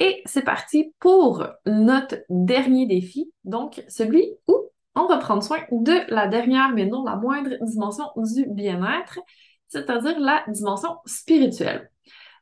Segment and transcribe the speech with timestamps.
[0.00, 6.12] Et c'est parti pour notre dernier défi, donc celui où on va prendre soin de
[6.12, 9.18] la dernière, mais non la moindre dimension du bien-être,
[9.68, 11.90] c'est-à-dire la dimension spirituelle.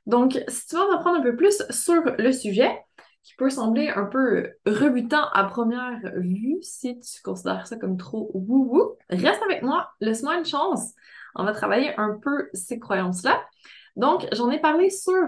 [0.06, 2.78] Donc, si tu veux en apprendre un peu plus sur le sujet,
[3.22, 8.30] qui peut sembler un peu rebutant à première vue, si tu considères ça comme trop
[8.34, 10.92] wou-wou, reste avec moi, laisse-moi une chance.
[11.34, 13.42] On va travailler un peu ces croyances-là.
[13.96, 15.26] Donc, j'en ai parlé sur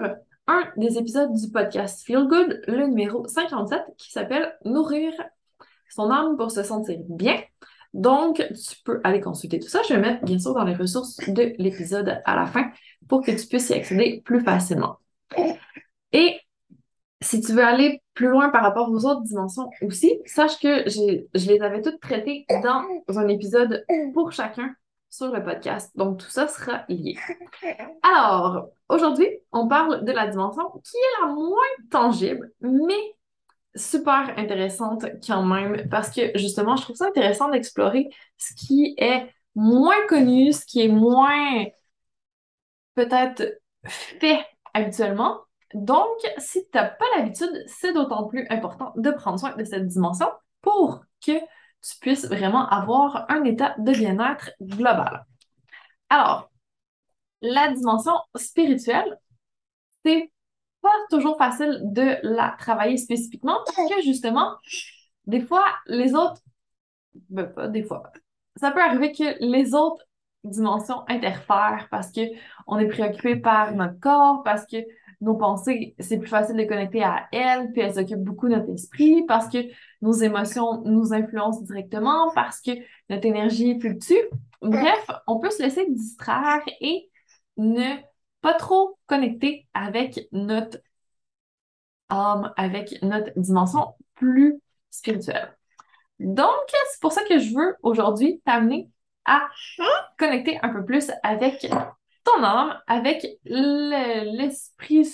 [0.48, 5.12] un des épisodes du podcast Feel Good, le numéro 57, qui s'appelle Nourrir
[5.90, 7.40] son âme pour se sentir bien.
[7.92, 9.82] Donc, tu peux aller consulter tout ça.
[9.86, 12.70] Je vais mettre bien sûr dans les ressources de l'épisode à la fin
[13.08, 14.96] pour que tu puisses y accéder plus facilement.
[16.12, 16.40] Et
[17.20, 21.46] si tu veux aller plus loin par rapport aux autres dimensions aussi, sache que je
[21.46, 23.84] les avais toutes traitées dans un épisode
[24.14, 24.74] pour chacun
[25.10, 25.96] sur le podcast.
[25.96, 27.16] Donc, tout ça sera lié.
[28.02, 33.14] Alors, aujourd'hui, on parle de la dimension qui est la moins tangible, mais
[33.74, 39.32] super intéressante quand même, parce que justement, je trouve ça intéressant d'explorer ce qui est
[39.54, 41.64] moins connu, ce qui est moins
[42.94, 45.40] peut-être fait habituellement.
[45.74, 49.86] Donc, si tu n'as pas l'habitude, c'est d'autant plus important de prendre soin de cette
[49.86, 50.28] dimension
[50.62, 51.32] pour que
[51.82, 55.24] tu puisses vraiment avoir un état de bien-être global.
[56.10, 56.50] Alors,
[57.40, 59.18] la dimension spirituelle,
[60.04, 60.30] c'est
[60.80, 64.56] pas toujours facile de la travailler spécifiquement parce que justement,
[65.26, 66.40] des fois, les autres,
[67.30, 68.12] ben pas des fois,
[68.56, 70.04] ça peut arriver que les autres
[70.44, 72.20] dimensions interfèrent parce que
[72.66, 74.76] on est préoccupé par notre corps, parce que
[75.20, 79.24] nos pensées, c'est plus facile de connecter à elles, puis elles occupent beaucoup notre esprit,
[79.26, 79.58] parce que
[80.00, 82.70] nos émotions nous influencent directement, parce que
[83.10, 84.14] notre énergie fluctue.
[84.62, 87.10] Bref, on peut se laisser distraire et
[87.56, 87.96] ne
[88.40, 90.78] pas trop connecter avec notre
[92.08, 94.60] âme, avec notre dimension plus
[94.90, 95.56] spirituelle.
[96.20, 96.48] Donc,
[96.90, 98.88] c'est pour ça que je veux aujourd'hui t'amener
[99.24, 99.48] à
[100.18, 101.70] connecter un peu plus avec
[102.28, 105.08] ton âme, avec l'esprit,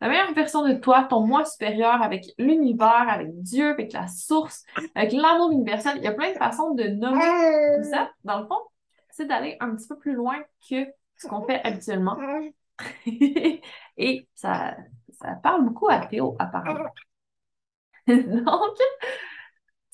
[0.00, 4.64] la meilleure version de toi, ton moi supérieur, avec l'univers, avec Dieu, avec la source,
[4.94, 5.98] avec l'amour universel.
[5.98, 7.20] Il y a plein de façons de nommer
[7.76, 8.10] tout ça.
[8.24, 8.58] Dans le fond,
[9.10, 10.86] c'est d'aller un petit peu plus loin que
[11.16, 12.18] ce qu'on fait habituellement.
[13.96, 14.76] Et ça,
[15.20, 16.90] ça parle beaucoup à Théo, apparemment.
[18.08, 18.78] Donc,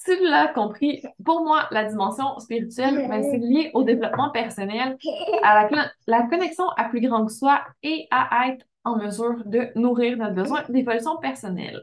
[0.04, 4.97] tu l'as compris, pour moi, la dimension spirituelle, ben, c'est lié au développement personnel,
[5.42, 5.69] à
[6.06, 10.34] la, connexion à plus grand que soi et à être en mesure de nourrir notre
[10.34, 11.82] besoin d'évolution personnelle.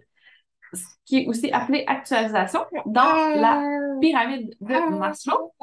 [0.73, 3.61] Ce qui est aussi appelé actualisation dans la
[4.01, 5.53] pyramide de Maslow.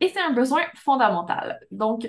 [0.00, 1.58] Et c'est un besoin fondamental.
[1.70, 2.08] Donc,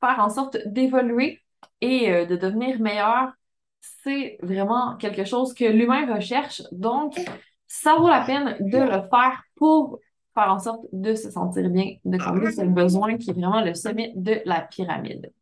[0.00, 1.40] faire en sorte d'évoluer
[1.80, 3.32] et euh, de devenir meilleur,
[3.80, 6.62] c'est vraiment quelque chose que l'humain recherche.
[6.70, 7.18] Donc,
[7.66, 10.00] ça vaut la peine de le faire pour
[10.34, 13.74] faire en sorte de se sentir bien, de combler ce besoin qui est vraiment le
[13.74, 15.32] sommet de la pyramide.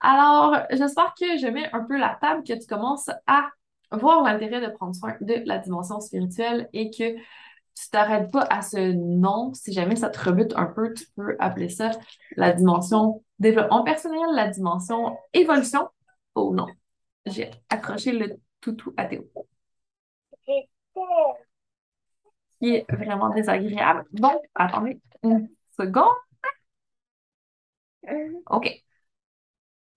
[0.00, 3.48] Alors, j'espère que je mets un peu la table, que tu commences à
[3.90, 8.62] voir l'intérêt de prendre soin de la dimension spirituelle et que tu t'arrêtes pas à
[8.62, 9.52] ce nom.
[9.54, 11.90] Si jamais ça te rebute un peu, tu peux appeler ça
[12.36, 15.88] la dimension développement personnel, la dimension évolution.
[16.34, 16.66] Oh non,
[17.26, 19.24] j'ai accroché le toutou à Théo
[22.60, 24.04] qui est vraiment désagréable.
[24.12, 26.14] Donc, attendez une seconde.
[28.46, 28.84] OK.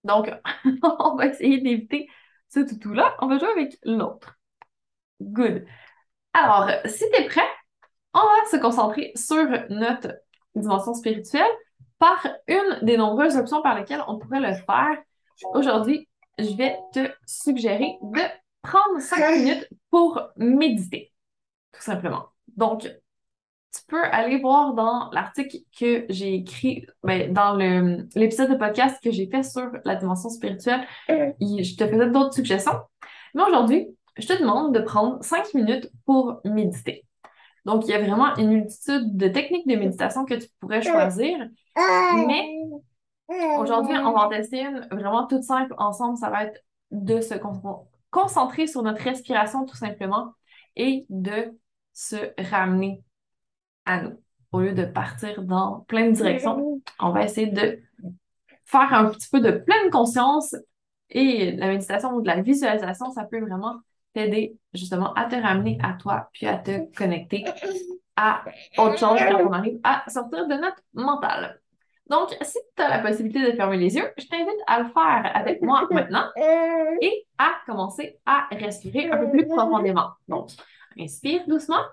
[0.03, 0.30] Donc,
[1.00, 2.07] on va essayer d'éviter
[2.50, 3.16] ce toutou-là.
[3.19, 4.38] On va jouer avec l'autre.
[5.22, 5.66] Good.
[6.34, 7.47] Alors, si tu es prêt,
[8.13, 10.16] on va se concentrer sur notre
[10.56, 11.52] dimension spirituelle
[12.00, 14.97] par une des nombreuses options par lesquelles on pourrait le faire.
[15.53, 16.07] Aujourd'hui,
[16.38, 18.22] je vais te suggérer de
[18.67, 21.13] prendre cinq minutes pour méditer,
[21.72, 22.25] tout simplement.
[22.57, 27.56] Donc, tu peux aller voir dans l'article que j'ai écrit, ben, dans
[28.16, 30.85] l'épisode de podcast que j'ai fait sur la dimension spirituelle.
[31.07, 32.80] Je te faisais d'autres suggestions.
[33.33, 33.88] Mais aujourd'hui,
[34.18, 37.06] je te demande de prendre cinq minutes pour méditer.
[37.65, 41.38] Donc, il y a vraiment une multitude de techniques de méditation que tu pourrais choisir.
[42.27, 42.56] Mais
[43.59, 46.18] aujourd'hui, on va en tester une vraiment toute simple ensemble.
[46.18, 46.59] Ça va être
[46.92, 47.36] de se
[48.09, 50.33] concentrer sur notre respiration tout simplement
[50.75, 51.57] et de
[51.94, 52.15] se
[52.50, 53.04] ramener
[53.86, 54.21] à nous.
[54.51, 57.80] Au lieu de partir dans plein de directions, on va essayer de
[58.65, 60.56] faire un petit peu de pleine conscience
[61.09, 63.80] et la méditation ou de la visualisation, ça peut vraiment
[64.13, 67.45] t'aider justement à te ramener à toi puis à te connecter
[68.15, 68.44] à
[68.77, 71.62] autre chose quand on arrive à sortir de notre mental.
[72.09, 75.31] Donc, si tu as la possibilité de fermer les yeux, je t'invite à le faire
[75.36, 76.30] avec moi maintenant
[77.01, 80.12] et à commencer à respirer un peu plus profondément.
[80.27, 80.50] Donc,
[80.98, 81.83] inspire doucement.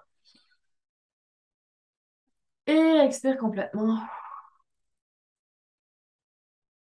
[2.66, 2.72] Et
[3.04, 3.98] expire complètement.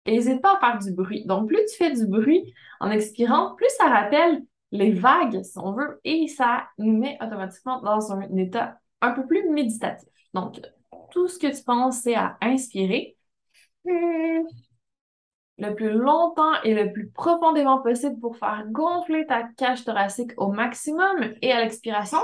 [0.07, 1.25] N'hésite pas à faire du bruit.
[1.27, 4.43] Donc, plus tu fais du bruit en expirant, plus ça rappelle
[4.73, 9.27] les vagues, si on veut, et ça nous met automatiquement dans un état un peu
[9.27, 10.09] plus méditatif.
[10.35, 10.61] Donc,
[11.11, 13.17] tout ce que tu penses, c'est à inspirer
[13.85, 20.49] le plus longtemps et le plus profondément possible pour faire gonfler ta cage thoracique au
[20.49, 21.35] maximum.
[21.43, 22.19] Et à l'expiration,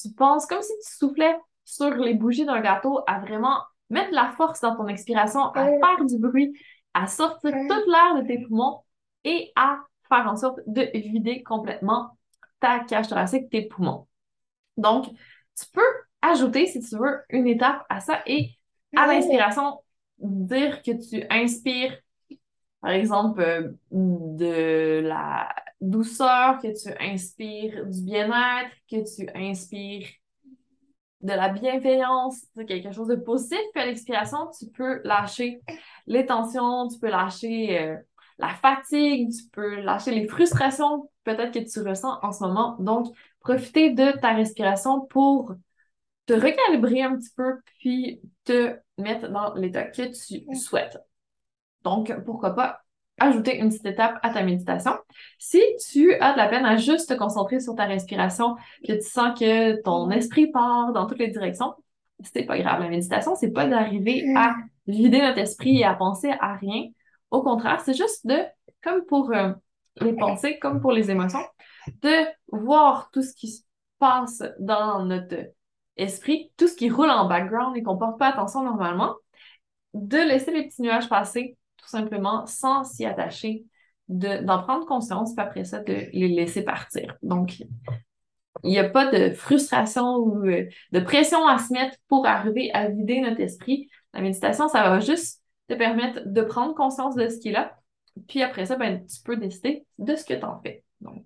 [0.00, 3.60] tu penses comme si tu soufflais sur les bougies d'un gâteau à vraiment
[3.90, 6.52] mettre la force dans ton expiration, à faire du bruit,
[6.94, 8.82] à sortir toute l'air de tes poumons
[9.24, 12.16] et à faire en sorte de vider complètement
[12.60, 14.06] ta cage thoracique, tes poumons.
[14.76, 18.50] Donc, tu peux ajouter, si tu veux, une étape à ça et
[18.96, 19.80] à l'inspiration,
[20.18, 21.96] dire que tu inspires,
[22.80, 25.48] par exemple, euh, de la
[25.80, 30.08] douceur, que tu inspires du bien-être, que tu inspires
[31.20, 33.58] de la bienveillance, quelque chose de positif.
[33.72, 35.60] Puis à l'expiration, tu peux lâcher
[36.06, 37.96] les tensions, tu peux lâcher euh,
[38.38, 42.76] la fatigue, tu peux lâcher les frustrations peut-être que tu ressens en ce moment.
[42.78, 43.08] Donc,
[43.40, 45.54] profiter de ta respiration pour
[46.26, 50.98] te recalibrer un petit peu, puis te mettre dans l'état que tu souhaites.
[51.84, 52.80] Donc, pourquoi pas
[53.18, 54.92] ajouter une petite étape à ta méditation.
[55.38, 58.56] Si tu as de la peine à juste te concentrer sur ta respiration,
[58.86, 61.74] que tu sens que ton esprit part dans toutes les directions,
[62.22, 62.80] c'est pas grave.
[62.80, 64.54] La méditation, c'est pas d'arriver à
[64.86, 66.88] vider notre esprit et à penser à rien.
[67.30, 68.38] Au contraire, c'est juste de,
[68.82, 69.52] comme pour euh,
[70.00, 71.44] les pensées, comme pour les émotions,
[72.02, 73.62] de voir tout ce qui se
[73.98, 75.36] passe dans notre
[75.96, 79.14] esprit, tout ce qui roule en background et qu'on porte pas attention normalement,
[79.94, 83.64] de laisser les petits nuages passer tout simplement sans s'y attacher,
[84.08, 87.16] d'en prendre conscience, puis après ça, de les laisser partir.
[87.22, 87.58] Donc,
[88.62, 92.70] il n'y a pas de frustration ou euh, de pression à se mettre pour arriver
[92.72, 93.88] à vider notre esprit.
[94.14, 97.76] La méditation, ça va juste te permettre de prendre conscience de ce qui est là.
[98.28, 100.84] Puis après ça, ben, tu peux décider de ce que tu en fais.
[101.00, 101.24] Donc,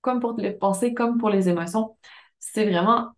[0.00, 1.96] comme pour les pensées, comme pour les émotions,
[2.38, 3.12] c'est vraiment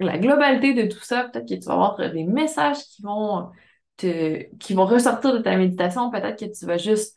[0.00, 1.24] la globalité de tout ça.
[1.24, 3.50] Peut-être que tu vas avoir des messages qui vont
[3.96, 6.10] qui vont ressortir de ta méditation.
[6.10, 7.16] Peut-être que tu vas juste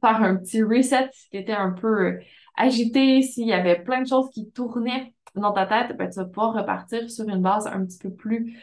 [0.00, 2.18] faire un petit reset si tu étais un peu
[2.56, 6.24] agité, s'il y avait plein de choses qui tournaient dans ta tête, ben, tu vas
[6.24, 8.56] pouvoir repartir sur une base un petit peu plus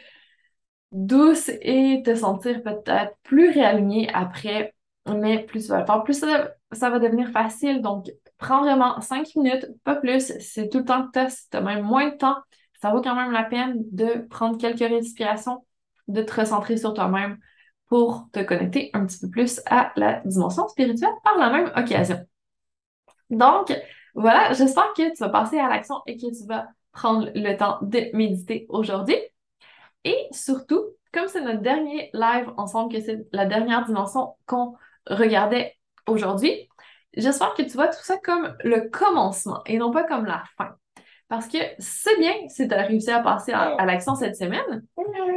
[0.92, 4.74] douce et te sentir peut-être plus réaligné après.
[5.06, 7.80] Mais plus tu vas le faire, plus ça, ça va devenir facile.
[7.80, 10.32] Donc, prends vraiment cinq minutes, pas plus.
[10.40, 11.30] C'est tout le temps que tu as.
[11.30, 12.36] Si tu as même moins de temps,
[12.80, 15.64] ça vaut quand même la peine de prendre quelques respirations
[16.08, 17.38] de te recentrer sur toi-même
[17.88, 22.24] pour te connecter un petit peu plus à la dimension spirituelle par la même occasion.
[23.30, 23.74] Donc,
[24.14, 27.78] voilà, j'espère que tu vas passer à l'action et que tu vas prendre le temps
[27.82, 29.16] de méditer aujourd'hui.
[30.04, 30.82] Et surtout,
[31.12, 34.74] comme c'est notre dernier live ensemble, que c'est la dernière dimension qu'on
[35.06, 35.74] regardait
[36.06, 36.68] aujourd'hui,
[37.16, 40.76] j'espère que tu vois tout ça comme le commencement et non pas comme la fin.
[41.28, 44.82] Parce que c'est bien si tu as réussi à passer à, l'action cette semaine,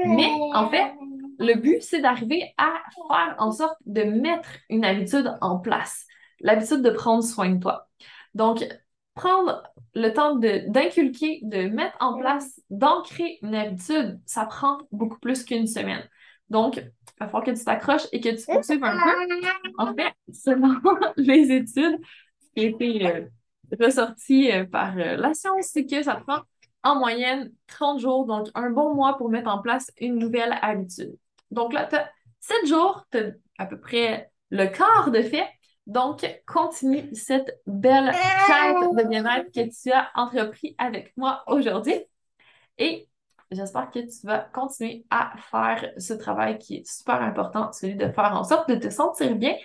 [0.06, 0.94] mais en fait,
[1.38, 2.72] le but, c'est d'arriver à
[3.10, 6.06] faire en sorte de mettre une habitude en place,
[6.40, 7.90] l'habitude de prendre soin de toi.
[8.36, 8.66] Donc,
[9.16, 9.64] prendre
[9.94, 15.68] le temps d'inculquer, de, mettre en place, d'ancrer une habitude, ça prend beaucoup plus qu'une
[15.68, 16.08] semaine.
[16.50, 19.48] Donc, il va falloir que tu t'accroches et que tu poursuives un peu.
[19.78, 20.80] En fait, selon
[21.18, 22.00] les études
[22.56, 22.76] qui
[23.80, 26.40] ressorti euh, par euh, la science, c'est que ça prend
[26.84, 31.16] en moyenne 30 jours, donc un bon mois pour mettre en place une nouvelle habitude.
[31.52, 32.10] Donc là, tu as
[32.40, 35.48] 7 jours, tu as à peu près le quart de fait.
[35.88, 38.12] Donc, continue cette belle
[38.48, 41.96] quête de bien-être que tu as entrepris avec moi aujourd'hui.
[42.78, 43.10] Et
[43.52, 48.10] j'espère que tu vas continuer à faire ce travail qui est super important, celui de
[48.10, 49.56] faire en sorte de te sentir bien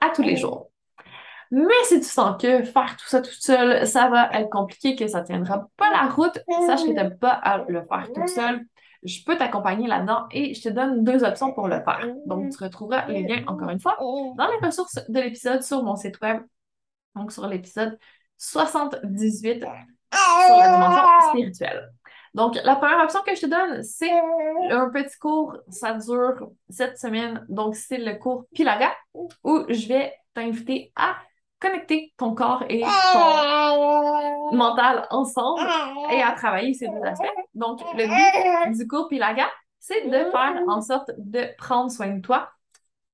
[0.00, 0.70] à tous les jours.
[1.50, 5.06] Mais si tu sens que faire tout ça tout seul, ça va être compliqué, que
[5.06, 8.26] ça ne tiendra pas la route, sache que tu n'as pas à le faire tout
[8.26, 8.64] seul.
[9.02, 12.08] Je peux t'accompagner là-dedans et je te donne deux options pour le faire.
[12.26, 15.94] Donc, tu retrouveras les liens, encore une fois, dans les ressources de l'épisode sur mon
[15.94, 16.42] site web.
[17.14, 17.98] Donc, sur l'épisode
[18.38, 19.64] 78
[20.12, 21.92] sur la dimension spirituelle.
[22.34, 24.12] Donc, la première option que je te donne, c'est
[24.70, 25.56] un petit cours.
[25.70, 27.46] Ça dure cette semaine.
[27.48, 31.16] Donc, c'est le cours Pilaga où je vais t'inviter à
[31.66, 35.68] connecter ton corps et ton mental ensemble
[36.10, 37.26] et à travailler ces deux aspects.
[37.54, 42.20] Donc, le but du cours Pilaga, c'est de faire en sorte de prendre soin de
[42.20, 42.50] toi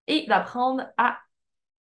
[0.07, 1.19] et d'apprendre à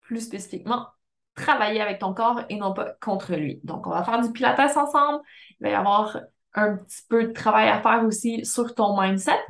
[0.02, 0.86] plus spécifiquement
[1.34, 3.60] travailler avec ton corps et non pas contre lui.
[3.64, 5.22] Donc, on va faire du pilates ensemble.
[5.60, 6.18] Il va y avoir
[6.54, 9.40] un petit peu de travail à faire aussi sur ton mindset.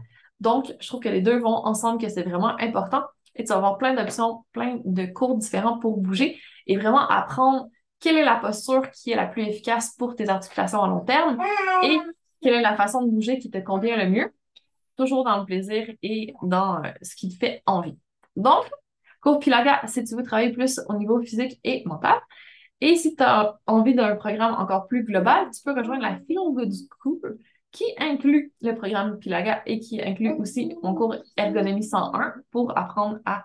[0.40, 3.02] Donc, je trouve que les deux vont ensemble, que c'est vraiment important.
[3.34, 7.68] Et tu vas avoir plein d'options, plein de cours différents pour bouger et vraiment apprendre
[8.00, 11.38] quelle est la posture qui est la plus efficace pour tes articulations à long terme
[11.84, 11.98] et
[12.42, 14.34] quelle est la façon de bouger qui te convient le mieux,
[14.96, 17.96] toujours dans le plaisir et dans euh, ce qui te fait envie.
[18.36, 18.64] Donc,
[19.20, 22.18] cours Pilaga, si tu veux travailler plus au niveau physique et mental.
[22.80, 26.38] Et si tu as envie d'un programme encore plus global, tu peux rejoindre la Feel
[26.52, 27.38] Good School
[27.72, 33.18] qui inclut le programme Pilaga et qui inclut aussi mon cours Ergonomie 101 pour apprendre
[33.24, 33.44] à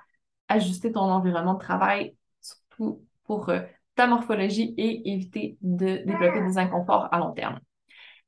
[0.49, 3.61] ajuster ton environnement de travail, surtout pour euh,
[3.95, 7.59] ta morphologie et éviter de développer des inconforts à long terme.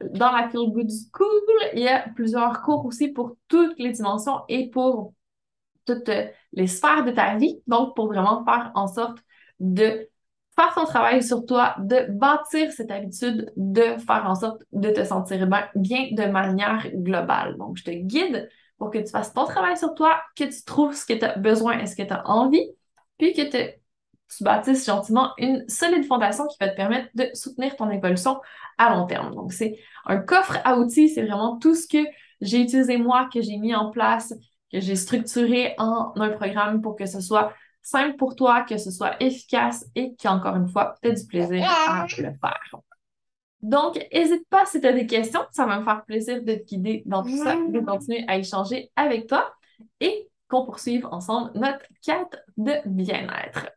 [0.01, 4.41] Dans la Feel Good School, il y a plusieurs cours aussi pour toutes les dimensions
[4.47, 5.13] et pour
[5.85, 6.09] toutes
[6.53, 7.61] les sphères de ta vie.
[7.67, 9.17] Donc, pour vraiment faire en sorte
[9.59, 10.07] de
[10.59, 15.05] faire ton travail sur toi, de bâtir cette habitude de faire en sorte de te
[15.05, 17.55] sentir bien, de manière globale.
[17.57, 20.93] Donc, je te guide pour que tu fasses ton travail sur toi, que tu trouves
[20.93, 22.69] ce que tu as besoin et ce que tu as envie,
[23.17, 27.89] puis que tu bâtisses gentiment une solide fondation qui va te permettre de soutenir ton
[27.89, 28.41] évolution
[28.77, 29.33] à long terme.
[29.33, 32.05] Donc, c'est un coffre à outils, c'est vraiment tout ce que
[32.41, 34.33] j'ai utilisé moi, que j'ai mis en place,
[34.71, 37.53] que j'ai structuré en un programme pour que ce soit
[37.89, 41.67] simple pour toi, que ce soit efficace et qu'encore une fois, tu aies du plaisir
[41.67, 42.79] à le faire.
[43.61, 46.63] Donc, n'hésite pas si tu as des questions, ça va me faire plaisir de te
[46.63, 49.53] guider dans tout ça, de continuer à échanger avec toi
[49.99, 53.69] et qu'on poursuive ensemble notre quête de bien-être.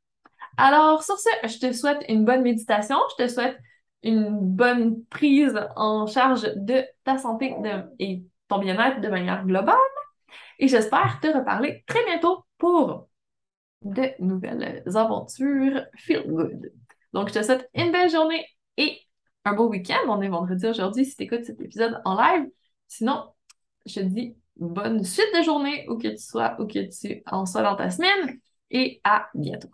[0.56, 3.58] Alors, sur ce, je te souhaite une bonne méditation, je te souhaite
[4.02, 7.54] une bonne prise en charge de ta santé
[7.98, 9.76] et ton bien-être de manière globale.
[10.58, 13.08] Et j'espère te reparler très bientôt pour
[13.84, 16.72] de nouvelles aventures feel good.
[17.12, 18.44] Donc, je te souhaite une belle journée
[18.76, 18.98] et
[19.44, 19.98] un beau week-end.
[20.08, 22.48] On est vendredi aujourd'hui si tu écoutes cet épisode en live.
[22.88, 23.24] Sinon,
[23.86, 27.46] je te dis bonne suite de journée où que tu sois, où que tu en
[27.46, 28.38] sois dans ta semaine
[28.70, 29.70] et à bientôt.